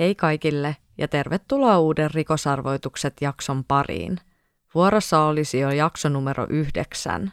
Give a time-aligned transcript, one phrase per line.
[0.00, 4.18] Hei kaikille ja tervetuloa uuden rikosarvoitukset jakson pariin.
[4.74, 7.32] Vuorossa olisi jo jakso numero yhdeksän.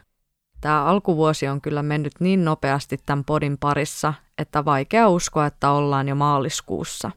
[0.60, 6.08] Tämä alkuvuosi on kyllä mennyt niin nopeasti tämän podin parissa, että vaikea uskoa, että ollaan
[6.08, 7.10] jo maaliskuussa.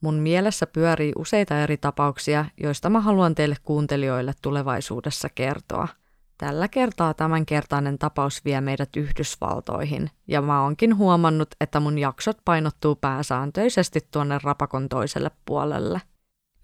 [0.00, 5.88] Mun mielessä pyörii useita eri tapauksia, joista mä haluan teille kuuntelijoille tulevaisuudessa kertoa–
[6.42, 12.96] Tällä kertaa tämänkertainen tapaus vie meidät Yhdysvaltoihin, ja mä oonkin huomannut, että mun jaksot painottuu
[12.96, 16.00] pääsääntöisesti tuonne rapakon toiselle puolelle.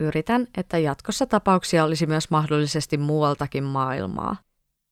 [0.01, 4.37] Yritän, että jatkossa tapauksia olisi myös mahdollisesti muualtakin maailmaa.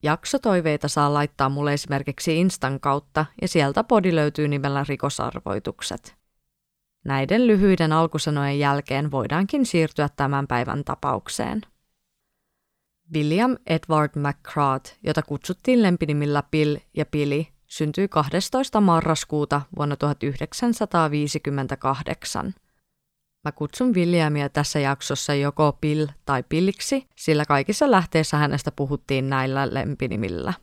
[0.03, 6.17] Jaksotoiveita saa laittaa mulle esimerkiksi Instan kautta, ja sieltä podi löytyy nimellä rikosarvoitukset.
[7.05, 11.61] Näiden lyhyiden alkusanojen jälkeen voidaankin siirtyä tämän päivän tapaukseen.
[13.15, 18.81] William Edward McCraad, jota kutsuttiin lempinimillä Bill ja Billy, syntyi 12.
[18.81, 22.55] marraskuuta vuonna 1958.
[23.45, 29.75] Mä kutsun Williamia tässä jaksossa joko Bill tai Pilliksi, sillä kaikissa lähteissä hänestä puhuttiin näillä
[29.75, 30.55] lempinimillä.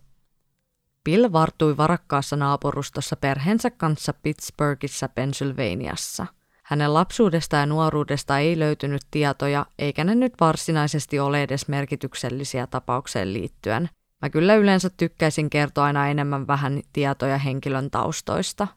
[1.04, 6.26] Bill vartui varakkaassa naapurustossa perheensä kanssa Pittsburghissa, Pennsylvaniassa–
[6.64, 13.34] hänen lapsuudesta ja nuoruudesta ei löytynyt tietoja, eikä ne nyt varsinaisesti ole edes merkityksellisiä tapaukseen
[13.34, 13.90] liittyen.
[14.22, 18.68] Mä kyllä yleensä tykkäisin kertoa aina enemmän vähän tietoja henkilön taustoista.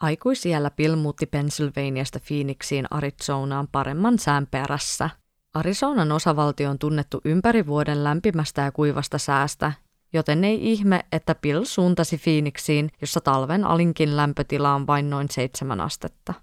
[0.00, 5.10] Aikuisiellä Bill muutti Pennsylvaniasta Phoenixiin Arizonaan paremman sään perässä.
[5.54, 9.72] Arizonan osavaltio on tunnettu ympäri vuoden lämpimästä ja kuivasta säästä,
[10.12, 15.80] joten ei ihme, että Bill suuntasi Phoenixiin, jossa talven alinkin lämpötila on vain noin seitsemän
[15.80, 16.34] astetta.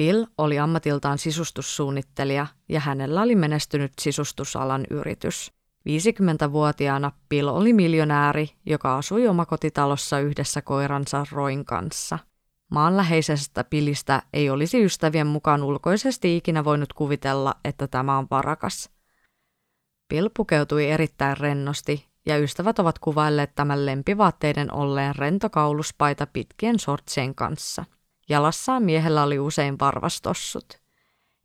[0.00, 5.52] Bill oli ammatiltaan sisustussuunnittelija ja hänellä oli menestynyt sisustusalan yritys.
[5.88, 12.18] 50-vuotiaana Bill oli miljonääri, joka asui omakotitalossa yhdessä koiransa Roin kanssa.
[12.70, 18.90] Maanläheisestä Billistä ei olisi ystävien mukaan ulkoisesti ikinä voinut kuvitella, että tämä on varakas.
[20.08, 27.84] Bill pukeutui erittäin rennosti ja ystävät ovat kuvailleet tämän lempivaatteiden olleen rentokauluspaita pitkien sortsien kanssa–
[28.30, 30.80] Jalassaan miehellä oli usein varvastossut.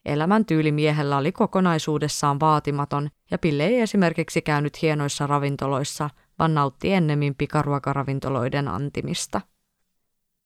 [0.06, 6.10] Elämäntyyli miehellä oli kokonaisuudessaan vaatimaton ja Pille ei esimerkiksi käynyt hienoissa ravintoloissa,
[6.40, 9.42] vaan nautti ennemmin pikaruokaravintoloiden antimista.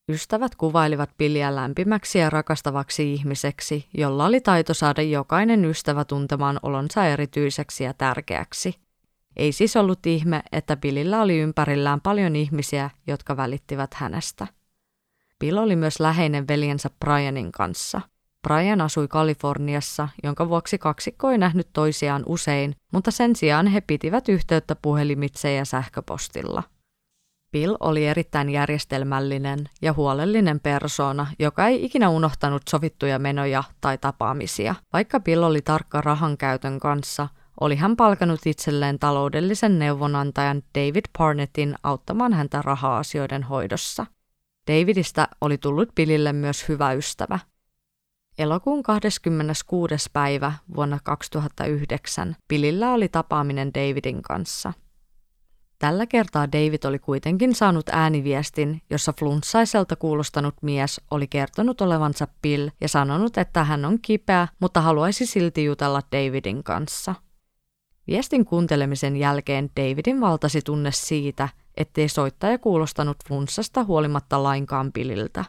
[0.08, 7.06] Ystävät kuvailivat Pilliä lämpimäksi ja rakastavaksi ihmiseksi, jolla oli taito saada jokainen ystävä tuntemaan olonsa
[7.06, 8.74] erityiseksi ja tärkeäksi.
[9.36, 14.59] Ei siis ollut ihme, että Pillillä oli ympärillään paljon ihmisiä, jotka välittivät hänestä.
[15.40, 18.00] Bill oli myös läheinen veljensä Brianin kanssa.
[18.48, 24.28] Brian asui Kaliforniassa, jonka vuoksi kaksikko ei nähnyt toisiaan usein, mutta sen sijaan he pitivät
[24.28, 26.62] yhteyttä puhelimitse ja sähköpostilla.
[27.52, 34.74] Bill oli erittäin järjestelmällinen ja huolellinen persona, joka ei ikinä unohtanut sovittuja menoja tai tapaamisia.
[34.92, 37.28] Vaikka Bill oli tarkka rahan käytön kanssa,
[37.60, 44.06] oli hän palkanut itselleen taloudellisen neuvonantajan David Parnettin auttamaan häntä raha-asioiden hoidossa–
[44.70, 47.38] Davidista oli tullut Billille myös hyvä ystävä.
[48.38, 49.94] Elokuun 26.
[50.12, 54.72] päivä vuonna 2009 Billillä oli tapaaminen Davidin kanssa.
[55.78, 62.68] Tällä kertaa David oli kuitenkin saanut ääniviestin, jossa flunssaiselta kuulostanut mies oli kertonut olevansa Bill
[62.80, 67.14] ja sanonut, että hän on kipeä, mutta haluaisi silti jutella Davidin kanssa.
[68.06, 71.48] Viestin kuuntelemisen jälkeen Davidin valtasi tunne siitä,
[71.80, 75.44] ettei soittaja kuulostanut flunssasta huolimatta lainkaan Pililtä.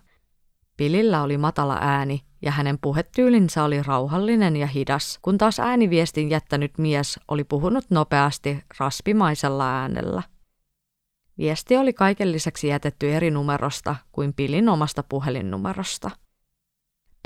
[0.77, 6.77] Pilillä oli matala ääni ja hänen puhetyylinsä oli rauhallinen ja hidas, kun taas ääniviestin jättänyt
[6.77, 10.23] mies oli puhunut nopeasti raspimaisella äänellä.
[11.37, 16.11] Viesti oli kaiken lisäksi jätetty eri numerosta kuin Pilin omasta puhelinnumerosta.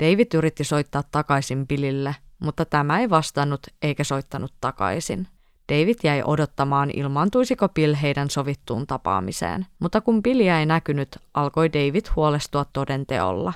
[0.02, 5.28] David yritti soittaa takaisin Pilille, mutta tämä ei vastannut eikä soittanut takaisin.
[5.72, 12.04] David jäi odottamaan, ilmaantuisiko Bill heidän sovittuun tapaamiseen, mutta kun Billiä ei näkynyt, alkoi David
[12.16, 13.52] huolestua todenteolla.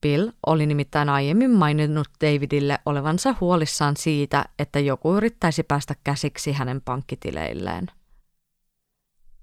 [0.00, 6.80] Bill oli nimittäin aiemmin maininnut Davidille olevansa huolissaan siitä, että joku yrittäisi päästä käsiksi hänen
[6.80, 7.86] pankkitileilleen.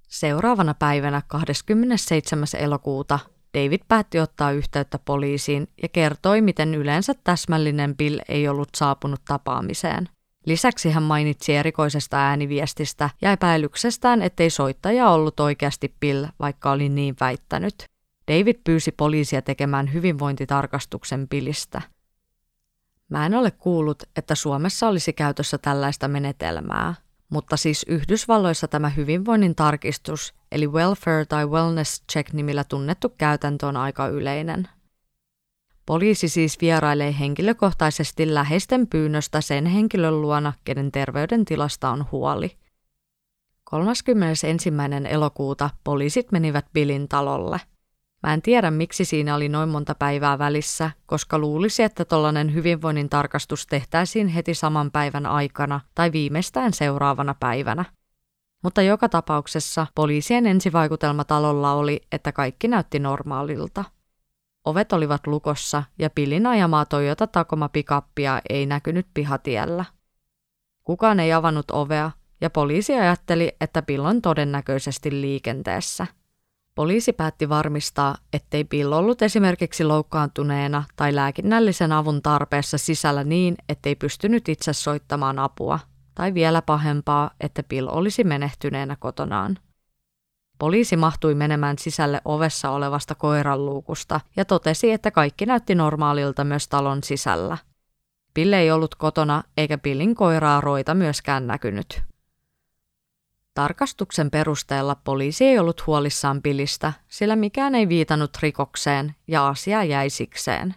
[0.07, 2.47] Seuraavana päivänä 27.
[2.57, 3.19] elokuuta
[3.57, 10.09] David päätti ottaa yhteyttä poliisiin ja kertoi, miten yleensä täsmällinen Bill ei ollut saapunut tapaamiseen–
[10.45, 17.15] Lisäksi hän mainitsi erikoisesta ääniviestistä ja epäilyksestään, ettei soittaja ollut oikeasti Bill, vaikka oli niin
[17.19, 17.75] väittänyt.
[18.31, 21.81] David pyysi poliisia tekemään hyvinvointitarkastuksen Billistä.
[23.09, 26.93] Mä en ole kuullut, että Suomessa olisi käytössä tällaista menetelmää,
[27.29, 33.77] mutta siis Yhdysvalloissa tämä hyvinvoinnin tarkistus, eli welfare tai wellness check nimillä tunnettu käytäntö on
[33.77, 34.67] aika yleinen.
[35.85, 42.57] Poliisi siis vierailee henkilökohtaisesti läheisten pyynnöstä sen henkilön luona, kenen terveydentilasta on huoli.
[43.63, 44.47] 31.
[45.09, 47.59] elokuuta poliisit menivät Billin talolle.
[48.23, 53.09] Mä en tiedä, miksi siinä oli noin monta päivää välissä, koska luulisi, että tollainen hyvinvoinnin
[53.09, 57.85] tarkastus tehtäisiin heti saman päivän aikana tai viimeistään seuraavana päivänä.
[58.63, 63.83] Mutta joka tapauksessa poliisien ensivaikutelma talolla oli, että kaikki näytti normaalilta.
[64.65, 69.85] Ovet olivat lukossa ja Pillin ajamaa Toyota Tacoma pikappia ei näkynyt pihatiellä.
[70.83, 72.11] Kukaan ei avannut ovea
[72.41, 76.07] ja poliisi ajatteli, että Bill on todennäköisesti liikenteessä.
[76.75, 83.95] Poliisi päätti varmistaa, ettei Bill ollut esimerkiksi loukkaantuneena tai lääkinnällisen avun tarpeessa sisällä niin, ettei
[83.95, 85.79] pystynyt itse soittamaan apua,
[86.15, 89.57] tai vielä pahempaa, että Bill olisi menehtyneenä kotonaan.
[90.59, 97.03] Poliisi mahtui menemään sisälle ovessa olevasta koiranluukusta ja totesi, että kaikki näytti normaalilta myös talon
[97.03, 97.57] sisällä.
[98.33, 102.01] Bill ei ollut kotona eikä Billin koiraa roita myöskään näkynyt.
[103.53, 110.09] Tarkastuksen perusteella poliisi ei ollut huolissaan Billistä, sillä mikään ei viitannut rikokseen ja asia jäi
[110.09, 110.75] sikseen.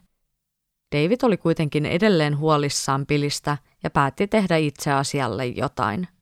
[0.95, 6.09] David oli kuitenkin edelleen huolissaan Billistä ja päätti tehdä itse asialle jotain–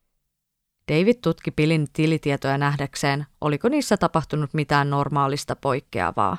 [0.93, 6.37] David tutki Pilin tilitietoja nähdäkseen, oliko niissä tapahtunut mitään normaalista poikkeavaa.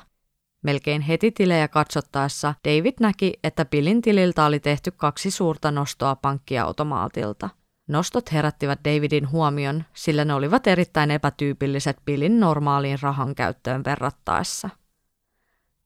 [0.64, 7.50] Melkein heti tilejä katsottaessa David näki, että Pilin tililtä oli tehty kaksi suurta nostoa pankkiautomaatilta.
[7.88, 14.70] Nostot herättivät Davidin huomion, sillä ne olivat erittäin epätyypilliset Pilin normaaliin rahan käyttöön verrattaessa.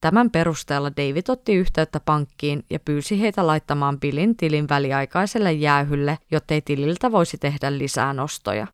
[0.00, 6.61] Tämän perusteella David otti yhteyttä pankkiin ja pyysi heitä laittamaan Billin tilin väliaikaiselle jäähylle, jottei
[6.61, 8.67] tililtä voisi tehdä lisää nostoja.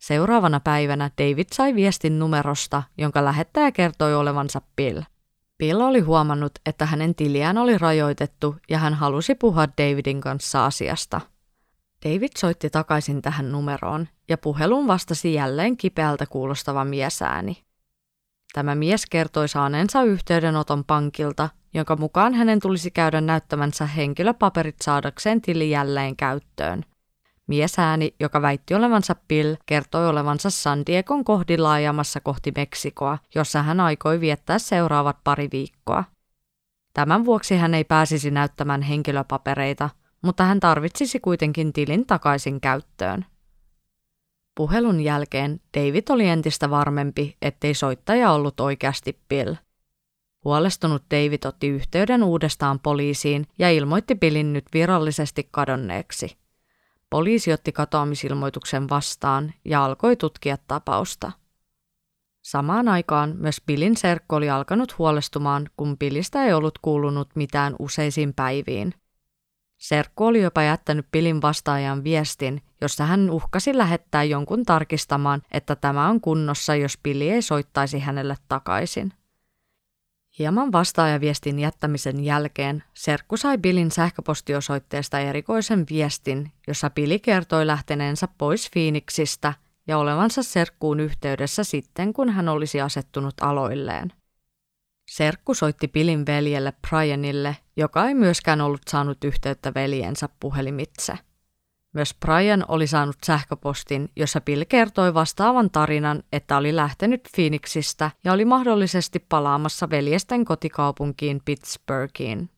[0.00, 5.00] Seuraavana päivänä David sai viestin numerosta, jonka lähettäjä kertoi olevansa Bill.
[5.58, 11.20] Bill oli huomannut, että hänen tiliään oli rajoitettu ja hän halusi puhua Davidin kanssa asiasta.
[12.04, 17.64] David soitti takaisin tähän numeroon ja puhelun vastasi jälleen kipeältä kuulostava miesääni.
[18.54, 25.70] Tämä mies kertoi saaneensa yhteydenoton pankilta, jonka mukaan hänen tulisi käydä näyttämänsä henkilöpaperit saadakseen tili
[25.70, 26.84] jälleen käyttöön.
[27.46, 33.80] Miesääni, joka väitti olevansa Bill, kertoi olevansa San Diegon kohdilla ajamassa kohti Meksikoa, jossa hän
[33.80, 36.04] aikoi viettää seuraavat pari viikkoa.
[36.94, 39.90] Tämän vuoksi hän ei pääsisi näyttämään henkilöpapereita,
[40.22, 43.26] mutta hän tarvitsisi kuitenkin tilin takaisin käyttöön.
[44.54, 49.54] Puhelun jälkeen David oli entistä varmempi, ettei soittaja ollut oikeasti Bill.
[50.44, 56.36] Huolestunut David otti yhteyden uudestaan poliisiin ja ilmoitti Billin nyt virallisesti kadonneeksi.
[57.10, 61.32] Poliisi otti katoamisilmoituksen vastaan ja alkoi tutkia tapausta.
[62.42, 68.34] Samaan aikaan myös Billin serkko oli alkanut huolestumaan, kun Billistä ei ollut kuulunut mitään useisiin
[68.34, 68.94] päiviin–
[69.84, 76.08] Serkku oli jopa jättänyt Pilin vastaajan viestin, jossa hän uhkasi lähettää jonkun tarkistamaan, että tämä
[76.08, 79.12] on kunnossa, jos Pili ei soittaisi hänelle takaisin.
[80.38, 88.70] Hieman vastaajaviestin jättämisen jälkeen Serkku sai Billin sähköpostiosoitteesta erikoisen viestin, jossa Pili kertoi lähteneensä pois
[88.72, 89.54] Phoenixistä
[89.86, 94.12] ja olevansa Serkkuun yhteydessä sitten, kun hän olisi asettunut aloilleen.
[95.10, 101.18] Serkku soitti Pilin veljelle Brianille, joka ei myöskään ollut saanut yhteyttä veljensä puhelimitse.
[101.94, 108.32] Myös Brian oli saanut sähköpostin, jossa Bill kertoi vastaavan tarinan, että oli lähtenyt Phoenixistä ja
[108.32, 112.50] oli mahdollisesti palaamassa veljesten kotikaupunkiin Pittsburghiin.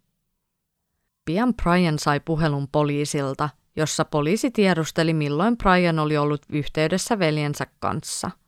[1.24, 8.30] Pian Brian sai puhelun poliisilta, jossa poliisi tiedusteli milloin Brian oli ollut yhteydessä veljensä kanssa–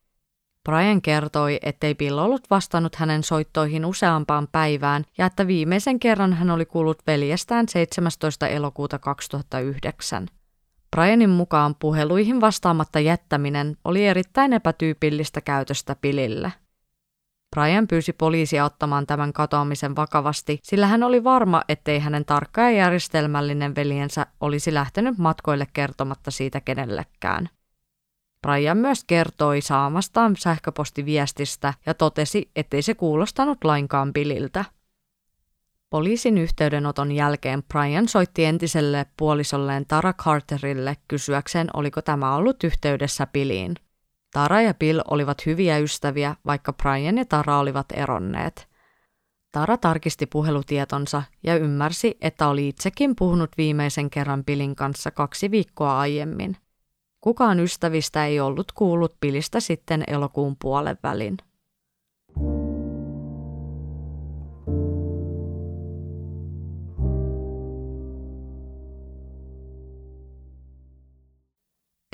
[0.69, 6.51] Brian kertoi, ettei Bill ollut vastannut hänen soittoihin useampaan päivään ja että viimeisen kerran hän
[6.51, 8.49] oli kuullut veljestään 17.
[8.49, 10.29] elokuuta 2009.
[10.97, 16.53] Brianin mukaan puheluihin vastaamatta jättäminen oli erittäin epätyypillistä käytöstä Billille.
[17.57, 22.71] Brian pyysi poliisia ottamaan tämän katoamisen vakavasti, sillä hän oli varma, ettei hänen tarkka ja
[22.71, 27.49] järjestelmällinen veljensä olisi lähtenyt matkoille kertomatta siitä kenellekään.
[28.47, 34.65] Brian myös kertoi saamastaan sähköpostiviestistä ja totesi, ettei se kuulostanut lainkaan Billiltä.
[35.91, 43.75] Poliisin yhteydenoton jälkeen Brian soitti entiselle puolisolleen Tara Carterille kysyäkseen, oliko tämä ollut yhteydessä Billiin.
[44.33, 48.69] Tara ja Bill olivat hyviä ystäviä, vaikka Brian ja Tara olivat eronneet.
[49.53, 55.99] Tara tarkisti puhelutietonsa ja ymmärsi, että oli itsekin puhunut viimeisen kerran Billin kanssa kaksi viikkoa
[55.99, 56.57] aiemmin–
[57.21, 61.37] Kukaan ystävistä ei ollut kuullut pilistä sitten elokuun puolen välin.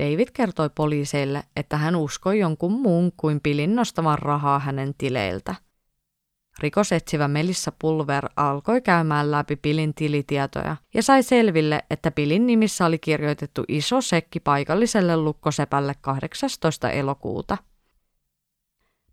[0.02, 5.54] David kertoi poliiseille, että hän uskoi jonkun muun kuin Pilin nostavan rahaa hänen tileiltä.
[6.58, 12.98] Rikosetsivä Melissa Pulver alkoi käymään läpi Pilin tilitietoja ja sai selville, että Pilin nimissä oli
[12.98, 16.90] kirjoitettu iso sekki paikalliselle lukkosepälle 18.
[16.90, 17.56] elokuuta.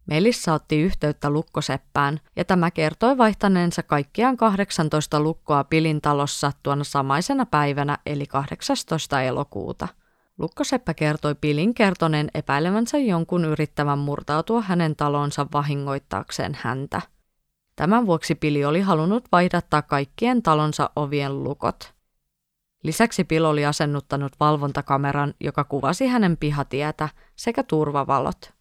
[0.06, 7.46] Melissa otti yhteyttä lukkoseppään ja tämä kertoi vaihtaneensa kaikkiaan 18 lukkoa Pilin talossa tuona samaisena
[7.46, 9.22] päivänä eli 18.
[9.22, 9.88] elokuuta.
[10.42, 17.02] Lukkoseppä kertoi Pilin kertoneen epäilevänsä jonkun yrittävän murtautua hänen talonsa vahingoittaakseen häntä.
[17.76, 21.94] Tämän vuoksi Pili oli halunnut vaihdattaa kaikkien talonsa ovien lukot.
[22.84, 28.54] Lisäksi Pil oli asennuttanut valvontakameran, joka kuvasi hänen pihatietä sekä turvavalot.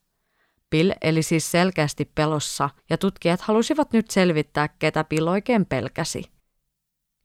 [0.71, 6.25] Bill eli siis selkeästi pelossa ja tutkijat halusivat nyt selvittää, ketä Bill oikein pelkäsi.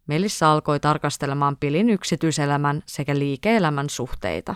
[0.08, 4.56] Melissa alkoi tarkastelemaan Pillin yksityiselämän sekä liike-elämän suhteita.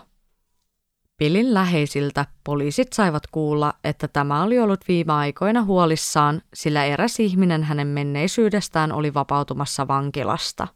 [1.17, 7.63] Pillin läheisiltä poliisit saivat kuulla, että tämä oli ollut viime aikoina huolissaan, sillä eräs ihminen
[7.63, 10.67] hänen menneisyydestään oli vapautumassa vankilasta.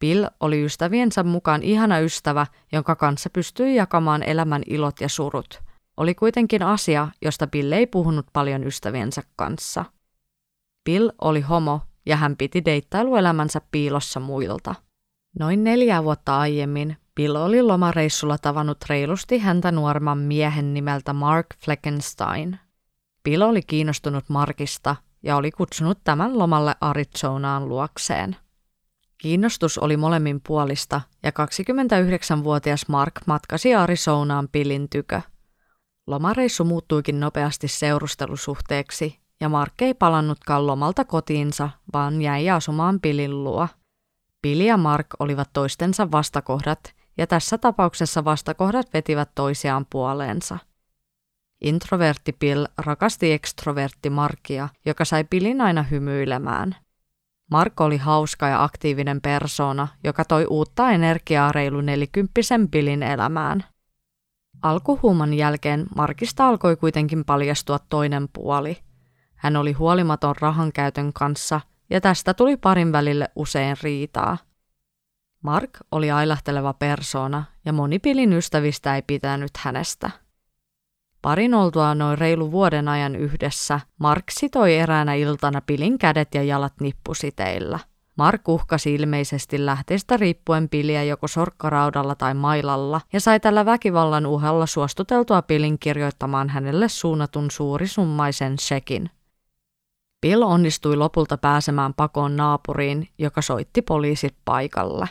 [0.00, 5.58] Bill oli ystäviensä mukaan ihana ystävä, jonka kanssa pystyi jakamaan elämän ilot ja surut–
[5.98, 9.84] oli kuitenkin asia, josta Bill ei puhunut paljon ystäviensä kanssa.
[10.84, 14.74] Bill oli homo ja hän piti deittailuelämänsä piilossa muilta.
[15.38, 22.58] Noin neljä vuotta aiemmin Bill oli lomareissulla tavannut reilusti häntä nuorman miehen nimeltä Mark Fleckenstein.
[23.24, 28.36] Bill oli kiinnostunut Markista ja oli kutsunut tämän lomalle Arizonaan luokseen.
[29.18, 35.20] Kiinnostus oli molemmin puolista ja 29-vuotias Mark matkasi Arizonaan Billin tykö–
[36.08, 43.68] Lomareissu muuttuikin nopeasti seurustelusuhteeksi ja Mark ei palannutkaan lomalta kotiinsa, vaan jäi asumaan Pilin luo.
[44.42, 50.58] Pili ja Mark olivat toistensa vastakohdat ja tässä tapauksessa vastakohdat vetivät toisiaan puoleensa.
[51.60, 56.76] Introvertti Bill rakasti ekstrovertti Markia, joka sai Pilin aina hymyilemään.
[57.50, 63.64] Mark oli hauska ja aktiivinen persoona, joka toi uutta energiaa reilu nelikymppisen Billin elämään–
[64.62, 68.78] Alkuhuuman jälkeen Markista alkoi kuitenkin paljastua toinen puoli.
[69.38, 74.38] Hän oli huolimaton rahan käytön kanssa ja tästä tuli parin välille usein riitaa.
[75.42, 80.10] Mark oli ailahteleva persoona ja moni pilin ystävistä ei pitänyt hänestä.
[81.22, 86.80] Parin oltua noin reilu vuoden ajan yhdessä, Mark sitoi eräänä iltana pilin kädet ja jalat
[86.80, 87.78] nippusiteillä–
[88.18, 94.66] Mark uhkasi ilmeisesti lähteestä riippuen piliä joko sorkkaraudalla tai mailalla ja sai tällä väkivallan uhalla
[94.66, 99.10] suostuteltua pilin kirjoittamaan hänelle suunnatun suurisummaisen shekin.
[100.20, 105.08] Bill onnistui lopulta pääsemään pakoon naapuriin, joka soitti poliisit paikalle.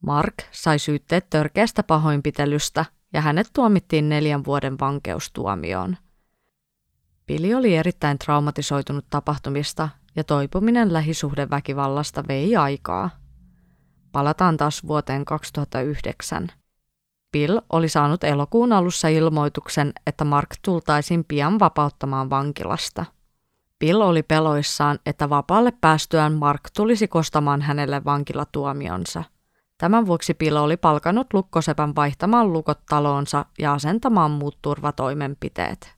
[0.00, 5.96] Mark sai syytteet törkeästä pahoinpitelystä ja hänet tuomittiin neljän vuoden vankeustuomioon.
[7.26, 13.10] Billy oli erittäin traumatisoitunut tapahtumista ja toipuminen lähisuhdeväkivallasta vei aikaa.
[14.12, 16.48] Palataan taas vuoteen 2009.
[17.32, 23.04] Bill oli saanut elokuun alussa ilmoituksen, että Mark tultaisiin pian vapauttamaan vankilasta.
[23.80, 29.24] Bill oli peloissaan, että vapaalle päästyään Mark tulisi kostamaan hänelle vankilatuomionsa.
[29.78, 35.94] Tämän vuoksi Bill oli palkanut lukkosepän vaihtamaan lukot taloonsa ja asentamaan muut turvatoimenpiteet.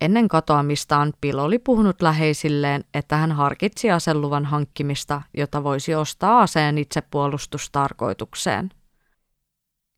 [0.00, 6.78] Ennen katoamistaan Bill oli puhunut läheisilleen, että hän harkitsi aseluvan hankkimista, jota voisi ostaa aseen
[6.78, 8.70] itsepuolustustarkoitukseen.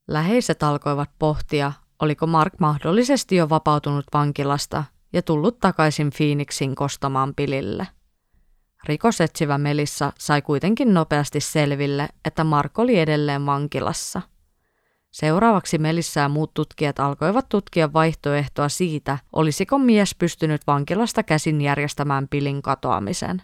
[0.09, 1.73] Läheiset alkoivat pohtia,
[2.03, 7.87] oliko Mark mahdollisesti jo vapautunut vankilasta ja tullut takaisin Phoenixin kostamaan Pilille.
[8.85, 14.23] Rikosetsivä Melissa sai kuitenkin nopeasti selville, että Mark oli edelleen vankilassa–
[15.11, 22.29] Seuraavaksi Melissa ja muut tutkijat alkoivat tutkia vaihtoehtoa siitä, olisiko mies pystynyt vankilasta käsin järjestämään
[22.29, 23.43] pilin katoamisen.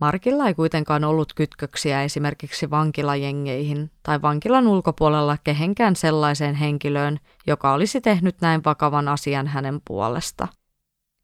[0.00, 8.00] Markilla ei kuitenkaan ollut kytköksiä esimerkiksi vankilajengeihin tai vankilan ulkopuolella kehenkään sellaiseen henkilöön, joka olisi
[8.00, 10.48] tehnyt näin vakavan asian hänen puolesta.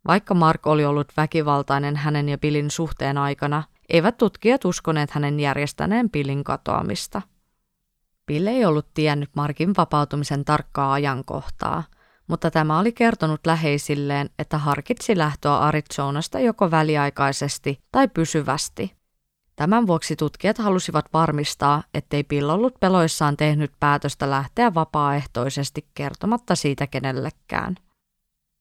[0.07, 6.11] Vaikka Mark oli ollut väkivaltainen hänen ja Pilin suhteen aikana, eivät tutkijat uskoneet hänen järjestäneen
[6.11, 7.23] Pilin katoamista–
[8.27, 11.85] Bill ei ollut tiennyt Markin vapautumisen tarkkaa ajankohtaa,
[12.27, 18.97] mutta tämä oli kertonut läheisilleen, että harkitsi lähtöä Arizonasta joko väliaikaisesti tai pysyvästi.
[19.57, 26.87] Tämän vuoksi tutkijat halusivat varmistaa, ettei Bill ollut peloissaan tehnyt päätöstä lähteä vapaaehtoisesti kertomatta siitä
[26.87, 27.77] kenellekään.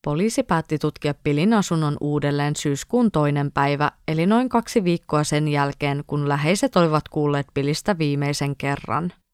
[0.03, 6.03] Poliisi päätti tutkia Billin asunnon uudelleen syyskuun toinen päivä, eli noin kaksi viikkoa sen jälkeen,
[6.07, 9.13] kun läheiset olivat kuulleet Billistä viimeisen kerran–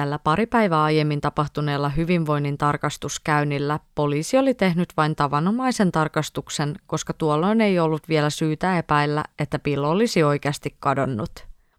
[0.00, 7.60] Tällä pari päivää aiemmin tapahtuneella hyvinvoinnin tarkastuskäynnillä poliisi oli tehnyt vain tavanomaisen tarkastuksen, koska tuolloin
[7.60, 11.30] ei ollut vielä syytä epäillä, että Bill olisi oikeasti kadonnut.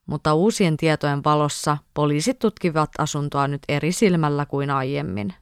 [0.06, 5.34] Mutta uusien tietojen valossa poliisit tutkivat asuntoa nyt eri silmällä kuin aiemmin.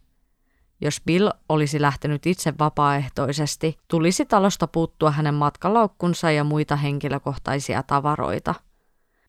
[0.82, 8.56] Jos Bill olisi lähtenyt itse vapaaehtoisesti, tulisi talosta puuttua hänen matkalaukkunsa ja muita henkilökohtaisia tavaroita–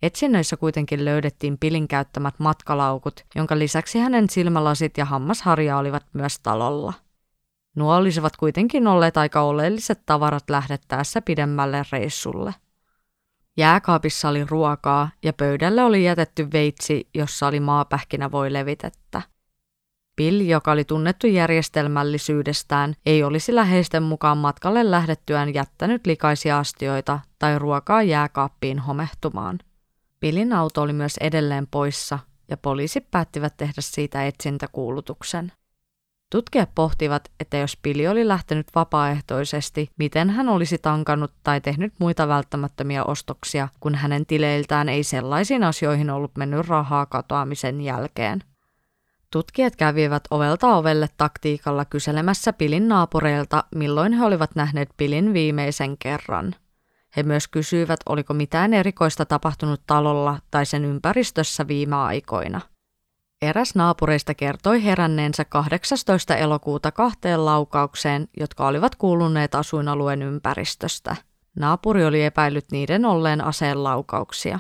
[0.03, 6.93] Etsinnöissä kuitenkin löydettiin Pilin käyttämät matkalaukut, jonka lisäksi hänen silmälasit ja hammasharja olivat myös talolla.
[7.77, 12.55] Nuo olisivat kuitenkin olleet aika oleelliset tavarat lähdettäessä pidemmälle reissulle.
[13.57, 19.23] Jääkaapissa oli ruokaa ja pöydälle oli jätetty veitsi, jossa oli maapähkinä voi levitettä.
[20.17, 27.59] Bill, joka oli tunnettu järjestelmällisyydestään, ei olisi läheisten mukaan matkalle lähdettyään jättänyt likaisia astioita tai
[27.59, 29.59] ruokaa jääkaappiin homehtumaan.
[30.21, 35.53] Pilin auto oli myös edelleen poissa ja poliisit päättivät tehdä siitä etsintäkuulutuksen.
[36.31, 42.29] Tutkijat pohtivat, että jos Pili oli lähtenyt vapaaehtoisesti, miten hän olisi tankannut tai tehnyt muita
[42.29, 48.43] välttämättömiä ostoksia, kun hänen tileiltään ei sellaisiin asioihin ollut mennyt rahaa katoamisen jälkeen.
[49.31, 56.55] Tutkijat kävivät ovelta ovelle taktiikalla kyselemässä Pilin naapureilta, milloin he olivat nähneet Pilin viimeisen kerran–
[57.17, 62.61] he myös kysyivät, oliko mitään erikoista tapahtunut talolla tai sen ympäristössä viime aikoina.
[63.43, 66.37] Eräs naapureista kertoi heränneensä 18.
[66.37, 71.17] elokuuta kahteen laukaukseen, jotka olivat kuuluneet asuinalueen ympäristöstä.
[71.57, 74.59] Naapuri oli epäillyt niiden olleen aseen laukauksia.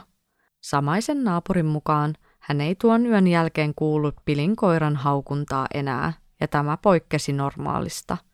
[0.61, 6.77] Samaisen naapurin mukaan hän ei tuon yön jälkeen kuullut pilin koiran haukuntaa enää, ja tämä
[6.77, 8.17] poikkesi normaalista–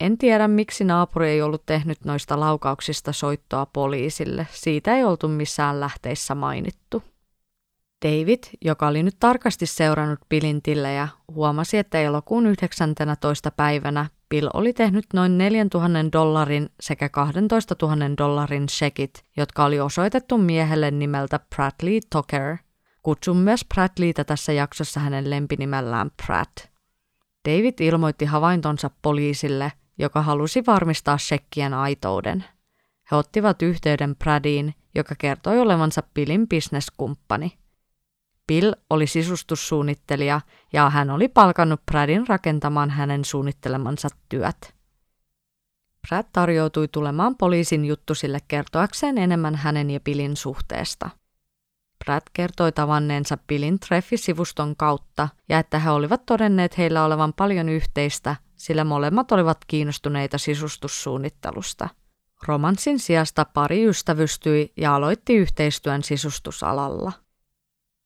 [0.00, 4.46] en tiedä, miksi naapuri ei ollut tehnyt noista laukauksista soittoa poliisille.
[4.50, 7.02] Siitä ei oltu missään lähteissä mainittu.
[8.04, 13.50] David, joka oli nyt tarkasti seurannut Billin tillejä, huomasi, että elokuun 19.
[13.50, 20.38] päivänä Bill oli tehnyt noin 4000 dollarin sekä 12 000 dollarin shekit, jotka oli osoitettu
[20.38, 22.56] miehelle nimeltä Bradley Tucker.
[23.02, 26.58] Kutsun myös Bradleytä tässä jaksossa hänen lempinimellään Pratt.
[27.48, 32.44] David ilmoitti havaintonsa poliisille joka halusi varmistaa shekkien aitouden.
[33.10, 37.58] He ottivat yhteyden Bradiin, joka kertoi olevansa Billin bisneskumppani.
[38.46, 40.40] Bill oli sisustussuunnittelija
[40.72, 44.74] ja hän oli palkannut Bradin rakentamaan hänen suunnittelemansa työt.
[46.08, 51.10] Brad tarjoutui tulemaan poliisin juttusille kertoakseen enemmän hänen ja Billin suhteesta.
[52.04, 58.36] Brad kertoi tavanneensa Billin treffisivuston kautta ja että he olivat todenneet heillä olevan paljon yhteistä
[58.58, 61.88] sillä molemmat olivat kiinnostuneita sisustussuunnittelusta.
[62.46, 67.12] Romanssin sijasta pari ystävystyi ja aloitti yhteistyön sisustusalalla.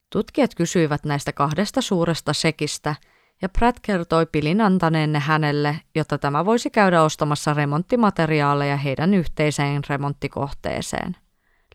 [0.09, 2.95] Tutkijat kysyivät näistä kahdesta suuresta sekistä,
[3.41, 9.81] ja Pratt kertoi Pilin antaneen ne hänelle, jotta tämä voisi käydä ostamassa remonttimateriaaleja heidän yhteiseen
[9.89, 11.15] remonttikohteeseen.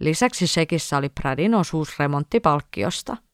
[0.00, 3.16] Lisäksi sekissä oli Pradin osuus remonttipalkkiosta–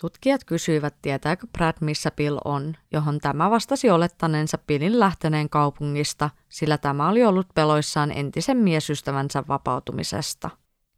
[0.00, 6.78] Tutkijat kysyivät, tietääkö Brad, missä Bill on, johon tämä vastasi olettaneensa Billin lähteneen kaupungista, sillä
[6.78, 10.50] tämä oli ollut peloissaan entisen miesystävänsä vapautumisesta.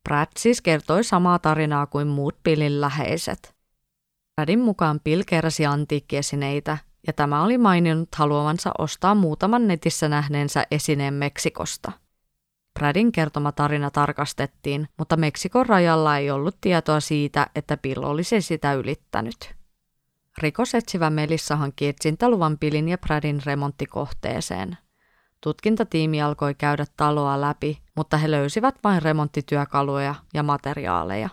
[0.04, 3.54] Brad siis kertoi samaa tarinaa kuin muut Billin läheiset.
[4.34, 11.14] Bradin mukaan Bill keräsi antiikkiesineitä, ja tämä oli maininnut haluavansa ostaa muutaman netissä nähneensä esineen
[11.14, 11.92] Meksikosta–
[12.78, 18.74] Bradin kertoma tarina tarkastettiin, mutta Meksikon rajalla ei ollut tietoa siitä, että Bill olisi sitä
[18.74, 19.54] ylittänyt.
[20.38, 24.76] Rikosetsivä Melissa hankki etsintäluvan Billin ja Bradin remonttikohteeseen.
[25.40, 31.28] Tutkintatiimi alkoi käydä taloa läpi, mutta he löysivät vain remonttityökaluja ja materiaaleja.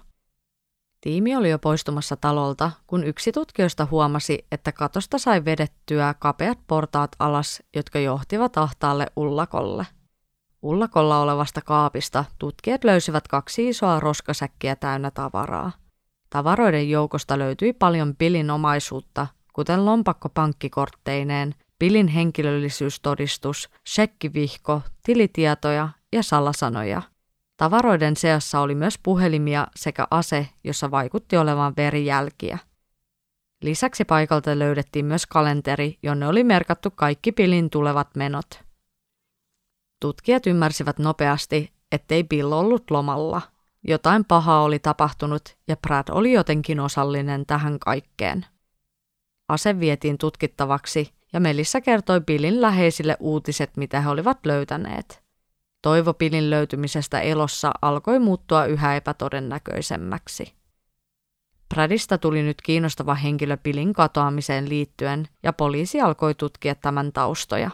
[1.01, 7.11] Tiimi oli jo poistumassa talolta, kun yksi tutkijoista huomasi, että katosta sai vedettyä kapeat portaat
[7.19, 9.87] alas, jotka johtivat ahtaalle ullakolle–
[10.61, 15.71] Ullakolla olevasta kaapista tutkijat löysivät kaksi isoa roskasäkkiä täynnä tavaraa.
[16.29, 27.01] Tavaroiden joukosta löytyi paljon Pilin omaisuutta, kuten lompakko pankkikortteineen, Pilin henkilöllisyystodistus, shekkivihko, tilitietoja ja salasanoja.
[27.57, 32.57] Tavaroiden seassa oli myös puhelimia sekä ase, jossa vaikutti olevan verijälkiä.
[33.61, 38.47] Lisäksi paikalta löydettiin myös kalenteri, jonne oli merkattu kaikki Pilin tulevat menot–
[39.99, 43.41] Tutkijat ymmärsivät nopeasti, ettei Bill ollut lomalla.
[43.87, 48.45] Jotain pahaa oli tapahtunut ja Brad oli jotenkin osallinen tähän kaikkeen.
[49.49, 55.23] Ase vietiin tutkittavaksi ja Melissa kertoi Billin läheisille uutiset, mitä he olivat löytäneet.
[55.81, 60.53] Toivo Billin löytymisestä elossa alkoi muuttua yhä epätodennäköisemmäksi.
[61.69, 67.71] Bradista tuli nyt kiinnostava henkilö Billin katoamiseen liittyen ja poliisi alkoi tutkia tämän taustoja.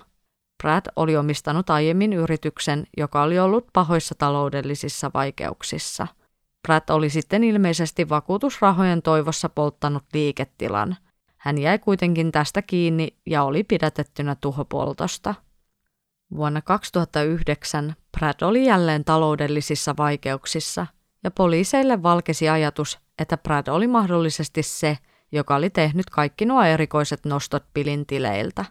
[0.63, 6.07] Brad oli omistanut aiemmin yrityksen, joka oli ollut pahoissa taloudellisissa vaikeuksissa.
[6.61, 10.95] Brad oli sitten ilmeisesti vakuutusrahojen toivossa polttanut liiketilan.
[11.37, 15.35] Hän jäi kuitenkin tästä kiinni ja oli pidätettynä tuhopoltosta.
[16.35, 20.87] Vuonna 2009 Brad oli jälleen taloudellisissa vaikeuksissa
[21.23, 24.97] ja poliiseille valkesi ajatus, että Brad oli mahdollisesti se,
[25.31, 28.65] joka oli tehnyt kaikki nuo erikoiset nostot Pilin tileiltä.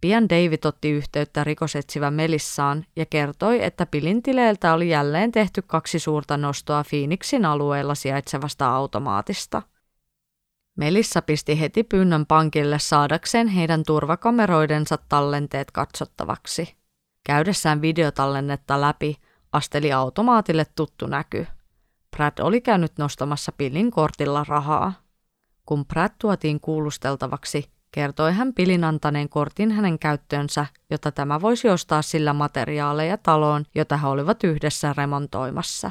[0.00, 5.98] Pian David otti yhteyttä rikosetsivä Melissaan ja kertoi, että Pilin tileiltä oli jälleen tehty kaksi
[5.98, 9.62] suurta nostoa Phoenixin alueella sijaitsevasta automaatista.
[10.76, 16.74] Melissa pisti heti pyynnön pankille saadakseen heidän turvakameroidensa tallenteet katsottavaksi.
[17.24, 19.16] Käydessään videotallennetta läpi
[19.52, 21.46] asteli automaatille tuttu näky.
[22.16, 24.92] Brad oli käynyt nostamassa Pillin kortilla rahaa.
[25.66, 32.02] Kun Brad tuotiin kuulusteltavaksi, kertoi hän Pilin antaneen kortin hänen käyttöönsä, jotta tämä voisi ostaa
[32.02, 35.90] sillä materiaaleja taloon, jota he olivat yhdessä remontoimassa.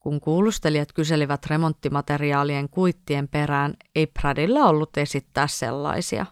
[0.00, 6.26] Kun kuulustelijat kyselivät remonttimateriaalien kuittien perään, ei Bradilla ollut esittää sellaisia.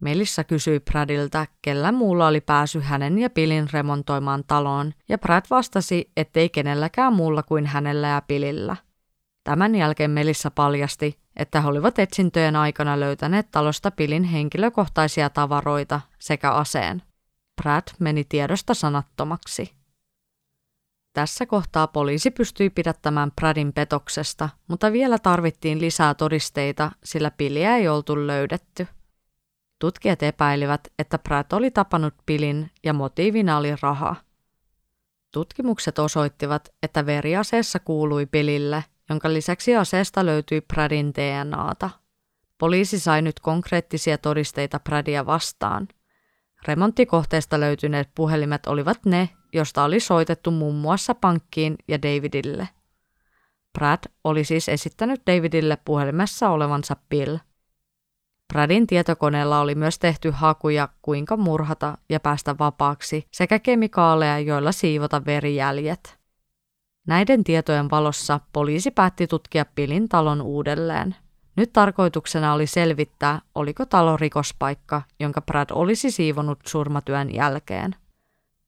[0.00, 6.10] Melissa kysyi Bradilta, kellä muulla oli pääsy hänen ja Pilin remontoimaan taloon, ja Brad vastasi,
[6.16, 8.76] ettei kenelläkään muulla kuin hänellä ja Pilillä.
[9.44, 16.52] Tämän jälkeen Melissa paljasti, että he olivat etsintöjen aikana löytäneet talosta Pilin henkilökohtaisia tavaroita sekä
[16.52, 17.02] aseen.
[17.62, 19.72] Brad meni tiedosta sanattomaksi.
[21.12, 27.88] Tässä kohtaa poliisi pystyi pidättämään Bradin petoksesta, mutta vielä tarvittiin lisää todisteita, sillä piliä ei
[27.88, 28.86] oltu löydetty.
[29.78, 34.16] Tutkijat epäilivät, että Pratt oli tapanut Pilin ja motiivina oli raha.
[35.32, 41.90] Tutkimukset osoittivat, että veriaseessa kuului Pilille, jonka lisäksi aseesta löytyi Pradin DNAta.
[42.58, 45.88] Poliisi sai nyt konkreettisia todisteita Pradia vastaan.
[46.66, 52.68] Remonttikohteesta löytyneet puhelimet olivat ne, josta oli soitettu muun muassa pankkiin ja Davidille.
[53.72, 57.36] Brad oli siis esittänyt Davidille puhelimessa olevansa Bill–
[58.52, 65.24] Bradin tietokoneella oli myös tehty hakuja, kuinka murhata ja päästä vapaaksi, sekä kemikaaleja, joilla siivota
[65.24, 66.21] verijäljet.
[67.06, 71.16] Näiden tietojen valossa poliisi päätti tutkia Pilin talon uudelleen.
[71.56, 77.94] Nyt tarkoituksena oli selvittää, oliko talo rikospaikka, jonka Brad olisi siivonut surmatyön jälkeen.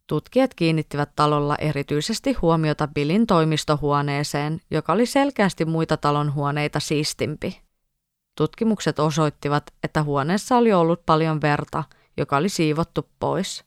[0.07, 7.61] Tutkijat kiinnittivät talolla erityisesti huomiota Billin toimistohuoneeseen, joka oli selkeästi muita talon huoneita siistimpi.
[8.37, 11.85] Tutkimukset osoittivat, että huoneessa oli ollut paljon verta,
[12.17, 13.65] joka oli siivottu pois.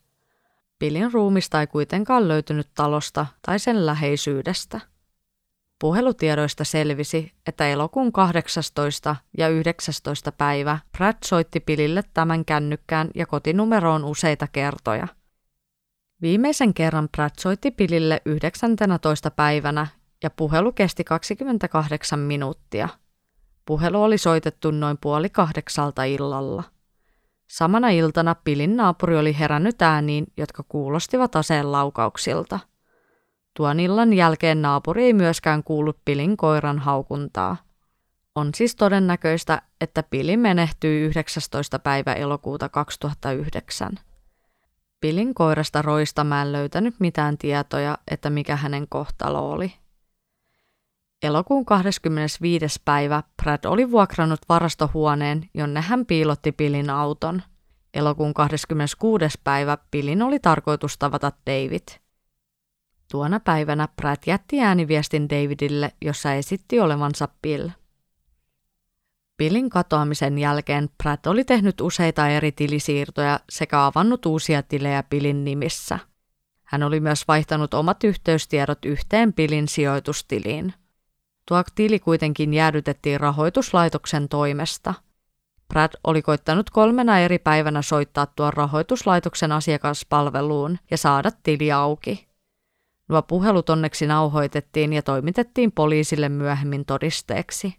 [0.79, 4.79] Pilin ruumista ei kuitenkaan löytynyt talosta tai sen läheisyydestä.
[5.79, 9.15] Puhelutiedoista selvisi, että elokuun 18.
[9.37, 10.31] ja 19.
[10.31, 15.07] päivä Brad soitti Pilille tämän kännykkään ja kotinumeroon useita kertoja.
[16.21, 19.31] Viimeisen kerran Brad soitti Pilille 19.
[19.31, 19.87] päivänä
[20.23, 22.89] ja puhelu kesti 28 minuuttia–
[23.67, 26.63] Puhelu oli soitettu noin puoli kahdeksalta illalla.
[27.47, 32.59] Samana iltana Pilin naapuri oli herännyt ääniin, jotka kuulostivat aseen laukauksilta.
[33.53, 37.57] Tuon illan jälkeen naapuri ei myöskään kuullut Pilin koiran haukuntaa.
[38.35, 41.79] On siis todennäköistä, että Pili menehtyi 19.
[41.79, 43.99] päivä elokuuta 2009.
[45.01, 49.73] Pilin koirasta roista mä en löytänyt mitään tietoja, että mikä hänen kohtalo oli.
[51.23, 52.81] Elokuun 25.
[52.85, 57.41] päivä Brad oli vuokrannut varastohuoneen, jonne hän piilotti Pilin auton.
[57.93, 59.25] Elokuun 26.
[59.43, 61.87] päivä Pilin oli tarkoitus tavata David.
[63.11, 67.69] Tuona päivänä Brad jätti ääniviestin Davidille, jossa esitti olevansa Bill.
[69.37, 75.99] Billin katoamisen jälkeen Brad oli tehnyt useita eri tilisiirtoja sekä avannut uusia tilejä Billin nimissä.
[76.63, 80.73] Hän oli myös vaihtanut omat yhteystiedot yhteen Billin sijoitustiliin–
[81.47, 84.93] Tuo tili kuitenkin jäädytettiin rahoituslaitoksen toimesta.
[85.67, 92.27] Brad oli koittanut kolmena eri päivänä soittaa tuon rahoituslaitoksen asiakaspalveluun ja saada tili auki.
[93.07, 97.75] Nuo puhelut onneksi nauhoitettiin ja toimitettiin poliisille myöhemmin todisteeksi.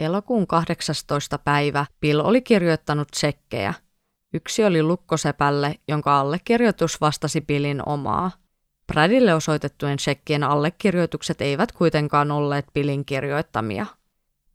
[0.00, 1.38] Elokuun 18.
[1.38, 3.74] päivä Bill oli kirjoittanut sekkejä.
[4.34, 8.30] Yksi oli lukkosepälle, jonka allekirjoitus vastasi Billin omaa.
[8.90, 13.86] Bradille osoitettujen shekkien allekirjoitukset eivät kuitenkaan olleet Pilin kirjoittamia.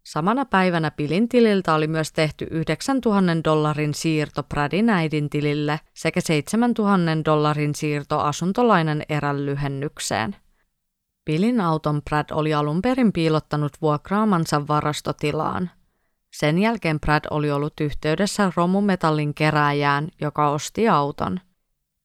[0.03, 7.25] Samana päivänä Pilin tililtä oli myös tehty 9000 dollarin siirto Bradin äidin tilille sekä 7000
[7.25, 10.35] dollarin siirto asuntolainan erän lyhennykseen.
[11.25, 15.69] Billin auton Brad oli alun perin piilottanut vuokraamansa varastotilaan.
[16.33, 21.39] Sen jälkeen Brad oli ollut yhteydessä romumetallin kerääjään, joka osti auton.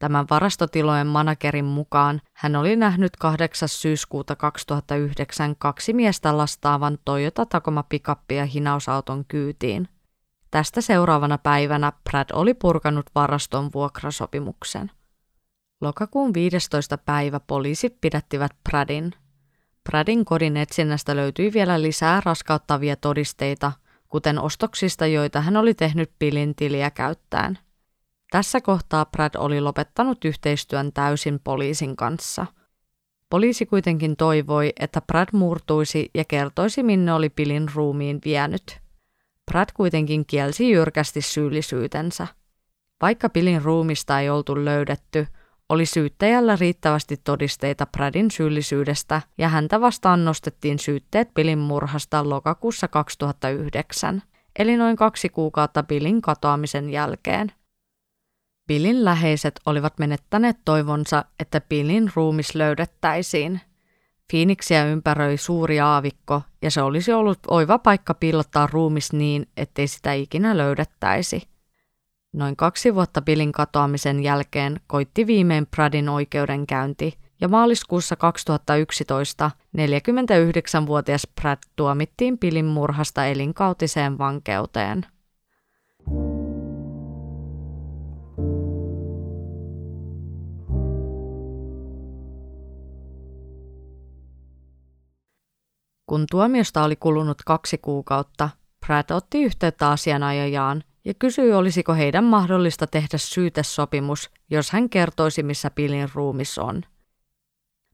[0.00, 3.68] Tämän varastotilojen managerin mukaan hän oli nähnyt 8.
[3.68, 9.88] syyskuuta 2009 kaksi miestä lastaavan Toyota Tacoma pikappia hinausauton kyytiin.
[10.50, 14.90] Tästä seuraavana päivänä Brad oli purkanut varaston vuokrasopimuksen.
[15.80, 16.98] Lokakuun 15.
[16.98, 19.12] päivä poliisit pidättivät Bradin.
[19.90, 23.72] Bradin kodin etsinnästä löytyi vielä lisää raskauttavia todisteita,
[24.08, 27.58] kuten ostoksista, joita hän oli tehnyt pilin tiliä käyttäen.
[28.30, 32.46] Tässä kohtaa Brad oli lopettanut yhteistyön täysin poliisin kanssa.
[33.30, 38.80] Poliisi kuitenkin toivoi, että Brad murtuisi ja kertoisi, minne oli pilin ruumiin vienyt.
[39.50, 42.26] Brad kuitenkin kielsi jyrkästi syyllisyytensä.
[43.02, 45.26] Vaikka pilin ruumista ei oltu löydetty–
[45.70, 54.22] oli syyttäjällä riittävästi todisteita Bradin syyllisyydestä ja häntä vastaan nostettiin syytteet Billin murhasta lokakuussa 2009,
[54.58, 57.52] eli noin kaksi kuukautta Billin katoamisen jälkeen.
[58.70, 63.60] Billin läheiset olivat menettäneet toivonsa, että Billin ruumis löydettäisiin.
[64.30, 70.12] Phoenixia ympäröi suuri aavikko ja se olisi ollut oiva paikka piilottaa ruumis niin, ettei sitä
[70.12, 71.42] ikinä löydettäisi.
[72.32, 81.58] Noin kaksi vuotta Billin katoamisen jälkeen koitti viimein Bradin oikeudenkäynti, ja maaliskuussa 2011 49-vuotias Brad
[81.76, 85.06] tuomittiin Billin murhasta elinkautiseen vankeuteen.
[96.10, 98.50] Kun tuomiosta oli kulunut kaksi kuukautta,
[98.86, 105.70] Brad otti yhteyttä asianajajaan ja kysyi, olisiko heidän mahdollista tehdä syytesopimus, jos hän kertoisi, missä
[105.70, 106.82] Billin ruumis on.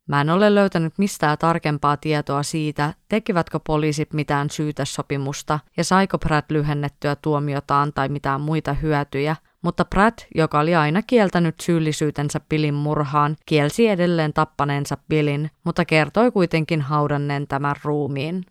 [0.09, 6.45] Mä en ole löytänyt mistään tarkempaa tietoa siitä, tekivätkö poliisit mitään syytesopimusta ja saiko Brad
[6.49, 13.37] lyhennettyä tuomiotaan tai mitään muita hyötyjä, mutta Brad, joka oli aina kieltänyt syyllisyytensä Billin murhaan,
[13.47, 18.47] kielsi edelleen tappaneensa Billin, mutta kertoi kuitenkin haudanneen tämän ruumiin.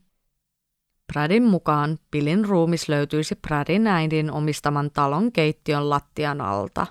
[1.13, 6.87] Bradin mukaan Billin ruumis löytyisi Bradin äidin omistaman talon keittiön lattian alta.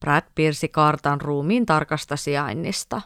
[0.00, 3.02] Brad piirsi kartan ruumiin tarkasta sijainnista.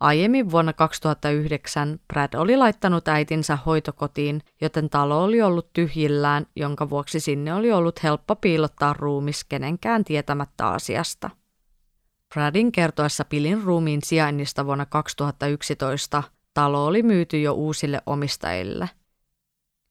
[0.00, 7.20] Aiemmin vuonna 2009 Brad oli laittanut äitinsä hoitokotiin, joten talo oli ollut tyhjillään, jonka vuoksi
[7.20, 11.30] sinne oli ollut helppo piilottaa ruumis kenenkään tietämättä asiasta.
[12.34, 16.22] Bradin kertoessa Billin ruumiin sijainnista vuonna 2011
[16.54, 18.88] talo oli myyty jo uusille omistajille–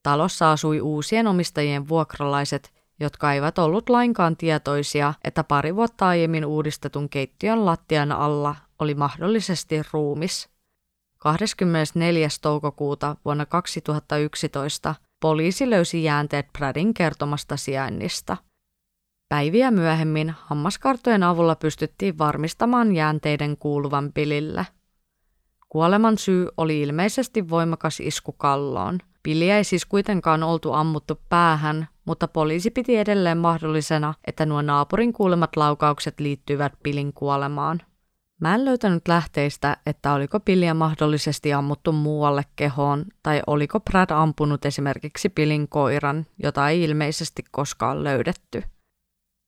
[0.03, 7.09] Talossa asui uusien omistajien vuokralaiset, jotka eivät ollut lainkaan tietoisia, että pari vuotta aiemmin uudistetun
[7.09, 10.49] keittiön lattian alla oli mahdollisesti ruumis.
[11.17, 12.27] 24.
[12.41, 18.37] toukokuuta vuonna 2011 poliisi löysi jäänteet Bradin kertomasta sijainnista.
[19.29, 24.67] Päiviä myöhemmin hammaskartojen avulla pystyttiin varmistamaan jäänteiden kuuluvan Billille.
[25.69, 32.27] Kuoleman syy oli ilmeisesti voimakas isku kalloon– Pilliä ei siis kuitenkaan oltu ammuttu päähän, mutta
[32.27, 37.81] poliisi piti edelleen mahdollisena, että nuo naapurin kuulemat laukaukset liittyivät Pilin kuolemaan.
[38.39, 44.65] Mä en löytänyt lähteistä, että oliko Pilliä mahdollisesti ammuttu muualle kehoon, tai oliko Brad ampunut
[44.65, 48.63] esimerkiksi Pilin koiran, jota ei ilmeisesti koskaan löydetty.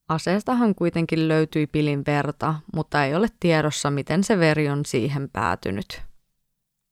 [0.09, 6.01] Aseestahan kuitenkin löytyi Pilin verta, mutta ei ole tiedossa, miten se veri on siihen päätynyt.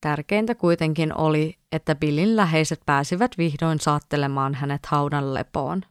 [0.01, 5.81] Tärkeintä kuitenkin oli, että Billin läheiset pääsivät vihdoin saattelemaan hänet haudan lepoon.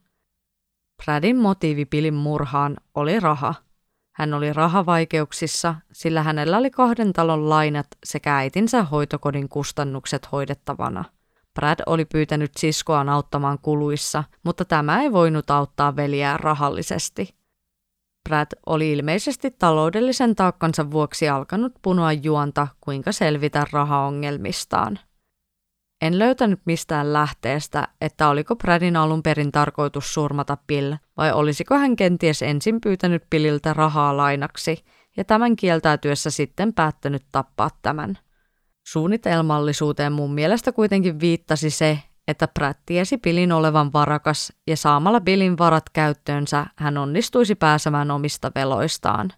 [1.04, 3.54] Bradin motiivi Billin murhaan oli raha.
[4.18, 11.04] Hän oli rahavaikeuksissa, sillä hänellä oli kahden talon lainat sekä äitinsä hoitokodin kustannukset hoidettavana.
[11.54, 17.28] Brad oli pyytänyt siskoaan auttamaan kuluissa, mutta tämä ei voinut auttaa veliään rahallisesti–
[18.28, 24.98] Brad oli ilmeisesti taloudellisen taakkansa vuoksi alkanut punoa juonta, kuinka selvitä rahaongelmistaan.
[26.00, 31.96] En löytänyt mistään lähteestä, että oliko Bradin alun perin tarkoitus surmata Bill, vai olisiko hän
[31.96, 34.84] kenties ensin pyytänyt Billiltä rahaa lainaksi,
[35.16, 38.18] ja tämän kieltäytyessä sitten päättänyt tappaa tämän.
[38.86, 45.58] Suunnitelmallisuuteen mun mielestä kuitenkin viittasi se, että Pratt tiesi Billin olevan varakas ja saamalla Billin
[45.58, 49.32] varat käyttöönsä hän onnistuisi pääsemään omista veloistaan.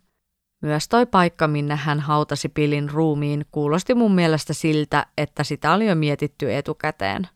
[0.62, 5.86] Myös toi paikka, minne hän hautasi Billin ruumiin, kuulosti mun mielestä siltä, että sitä oli
[5.86, 7.28] jo mietitty etukäteen.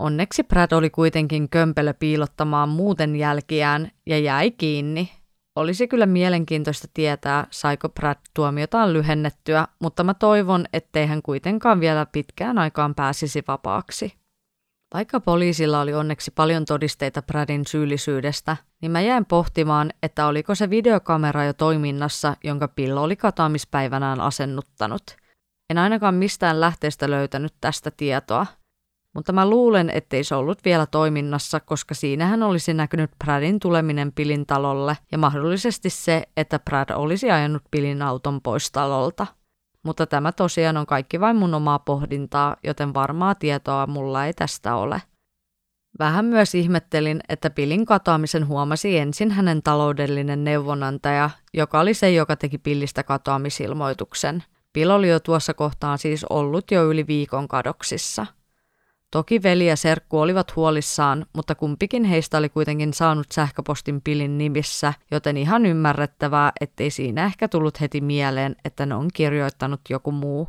[0.00, 5.10] Onneksi Brad oli kuitenkin kömpelö piilottamaan muuten jälkiään ja jäi kiinni.
[5.56, 12.06] Olisi kyllä mielenkiintoista tietää, saiko Brad tuomiotaan lyhennettyä, mutta mä toivon, ettei hän kuitenkaan vielä
[12.06, 14.12] pitkään aikaan pääsisi vapaaksi.
[14.94, 20.70] Vaikka poliisilla oli onneksi paljon todisteita Bradin syyllisyydestä, niin mä jäin pohtimaan, että oliko se
[20.70, 25.02] videokamera jo toiminnassa, jonka Pillo oli katoamispäivänään asennuttanut.
[25.70, 28.46] En ainakaan mistään lähteestä löytänyt tästä tietoa,
[29.14, 34.46] mutta mä luulen, ettei se ollut vielä toiminnassa, koska siinähän olisi näkynyt Bradin tuleminen Pilin
[34.46, 39.26] talolle ja mahdollisesti se, että Brad olisi ajanut Pilin auton pois talolta.
[39.82, 44.74] Mutta tämä tosiaan on kaikki vain mun omaa pohdintaa, joten varmaa tietoa mulla ei tästä
[44.74, 45.02] ole.
[45.98, 52.36] Vähän myös ihmettelin, että Pilin katoamisen huomasi ensin hänen taloudellinen neuvonantaja, joka oli se, joka
[52.36, 54.44] teki Pillistä katoamisilmoituksen.
[54.72, 58.26] Pil oli jo tuossa kohtaan siis ollut jo yli viikon kadoksissa–
[59.10, 64.94] Toki veli ja serkku olivat huolissaan, mutta kumpikin heistä oli kuitenkin saanut sähköpostin pilin nimissä,
[65.10, 70.48] joten ihan ymmärrettävää, ettei siinä ehkä tullut heti mieleen, että ne on kirjoittanut joku muu.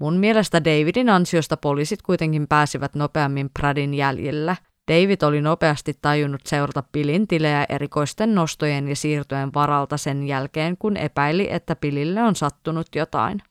[0.00, 4.56] Mun mielestä Davidin ansiosta poliisit kuitenkin pääsivät nopeammin Bradin jäljillä.
[4.92, 10.96] David oli nopeasti tajunnut seurata pilin tilejä erikoisten nostojen ja siirtojen varalta sen jälkeen, kun
[10.96, 13.42] epäili, että pilille on sattunut jotain.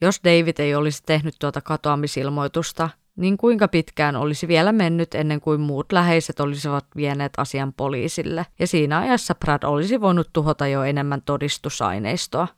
[0.00, 5.60] Jos David ei olisi tehnyt tuota katoamisilmoitusta, niin kuinka pitkään olisi vielä mennyt ennen kuin
[5.60, 11.22] muut läheiset olisivat vieneet asian poliisille, ja siinä ajassa Brad olisi voinut tuhota jo enemmän
[11.22, 12.48] todistusaineistoa.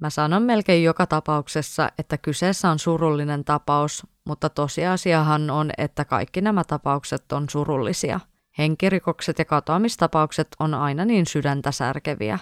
[0.00, 6.40] Mä sanon melkein joka tapauksessa, että kyseessä on surullinen tapaus, mutta tosiasiahan on, että kaikki
[6.40, 8.20] nämä tapaukset on surullisia.
[8.58, 12.38] Henkirikokset ja katoamistapaukset on aina niin sydäntä särkeviä.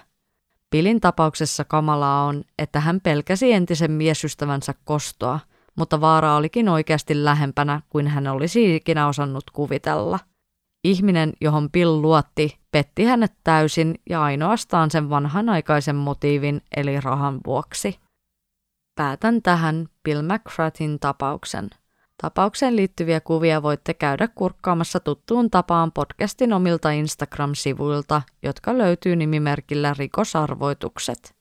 [0.71, 5.41] Pilin tapauksessa kamalaa on, että hän pelkäsi entisen miesystävänsä kostoa–
[5.79, 10.19] mutta vaara olikin oikeasti lähempänä kuin hän olisi ikinä osannut kuvitella.
[10.85, 17.99] Ihminen, johon Bill luotti, petti hänet täysin ja ainoastaan sen vanhanaikaisen motiivin eli rahan vuoksi.
[18.95, 21.71] Päätän tähän Bill McFratin tapauksen.
[22.23, 31.38] Tapaukseen liittyviä kuvia voitte käydä kurkkaamassa tuttuun tapaan podcastin omilta Instagram-sivuilta, jotka löytyy nimimerkillä rikosarvoitukset.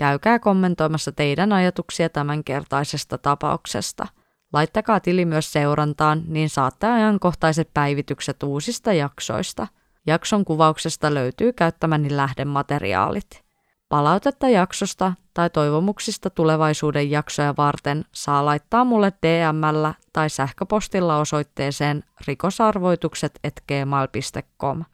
[0.00, 4.06] Käykää kommentoimassa teidän ajatuksia tämänkertaisesta tapauksesta.
[4.52, 9.66] Laittakaa tili myös seurantaan, niin saatte ajankohtaiset päivitykset uusista jaksoista.
[10.06, 13.44] Jakson kuvauksesta löytyy käyttämäni lähdemateriaalit.
[13.88, 24.84] Palautetta jaksosta tai toivomuksista tulevaisuuden jaksoja varten saa laittaa mulle DMllä tai sähköpostilla osoitteeseen rikosarvoitukset.gmail.com.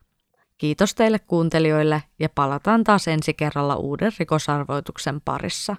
[0.58, 5.76] Kiitos teille kuuntelijoille ja palataan taas ensi kerralla uuden rikosarvoituksen parissa.